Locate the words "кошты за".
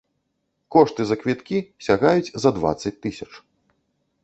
0.75-1.17